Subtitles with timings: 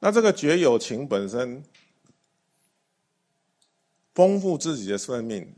[0.00, 1.62] 那这个觉友情本身，
[4.14, 5.54] 丰富自己的生命，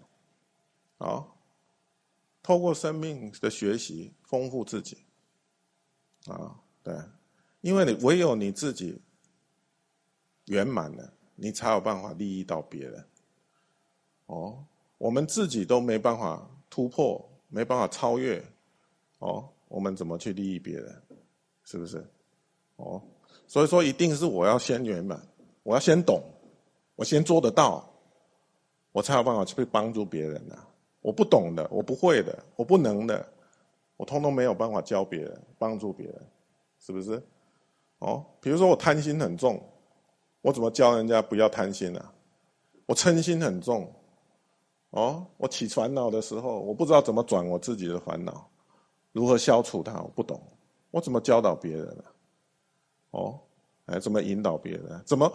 [0.99, 1.29] 啊，
[2.43, 4.99] 透过生命的学习丰富自己，
[6.27, 6.93] 啊，对，
[7.61, 9.01] 因为你唯有你自己
[10.47, 13.07] 圆满了，你才有办法利益到别人。
[14.27, 14.65] 哦，
[14.99, 18.45] 我们自己都没办法突破，没办法超越，
[19.19, 21.03] 哦，我们怎么去利益别人？
[21.65, 22.05] 是不是？
[22.83, 23.03] 哦。
[23.47, 25.21] 所以说，一定是我要先圆满，
[25.63, 26.23] 我要先懂，
[26.97, 27.87] 我先做得到，
[28.93, 30.57] 我才有办法去帮助别人呐。
[31.01, 33.27] 我不懂的，我不会的，我不能的，
[33.97, 36.27] 我通通没有办法教别人、帮助别人，
[36.79, 37.23] 是不是？
[37.99, 39.61] 哦，比如说我贪心很重，
[40.41, 42.05] 我怎么教人家不要贪心呢？
[42.87, 43.93] 我嗔心很重，
[44.91, 48.49] 哦，我起烦恼的时候，我不知道怎么转我自己的烦恼，
[49.13, 50.41] 如何消除它，我不懂，
[50.91, 52.05] 我怎么教导别人呢？
[53.13, 53.41] 哦，
[53.87, 55.03] 哎，怎么引导别人？
[55.07, 55.33] 怎么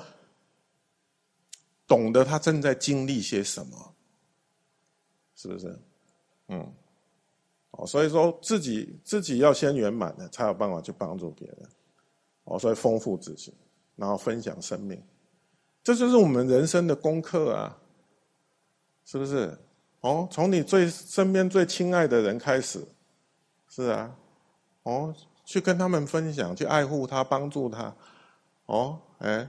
[1.87, 3.93] 懂得他正在经历些什么？
[5.35, 5.79] 是不是？
[6.49, 6.73] 嗯，
[7.71, 11.69] 哦，所以说自己自己要先圆满的，才有办法去帮助别人。
[12.45, 13.53] 哦，所以丰富自己，
[13.95, 15.01] 然后分享生命，
[15.83, 17.77] 这就是我们人生的功课啊！
[19.05, 19.57] 是不是？
[20.01, 22.87] 哦，从你最身边最亲爱的人开始，
[23.69, 24.15] 是啊，
[24.83, 25.15] 哦。
[25.47, 27.95] 去跟他们分享，去爱护他，帮助他，
[28.65, 29.47] 哦，哎，